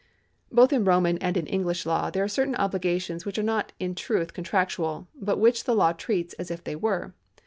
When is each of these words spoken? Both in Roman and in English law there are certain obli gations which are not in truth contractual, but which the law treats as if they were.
Both 0.51 0.73
in 0.73 0.83
Roman 0.83 1.19
and 1.19 1.37
in 1.37 1.45
English 1.45 1.85
law 1.85 2.09
there 2.09 2.23
are 2.23 2.27
certain 2.27 2.55
obli 2.55 2.79
gations 2.81 3.23
which 3.23 3.37
are 3.37 3.43
not 3.43 3.71
in 3.79 3.93
truth 3.93 4.33
contractual, 4.33 5.07
but 5.13 5.37
which 5.37 5.65
the 5.65 5.75
law 5.75 5.93
treats 5.93 6.33
as 6.39 6.49
if 6.49 6.63
they 6.63 6.75
were. 6.75 7.13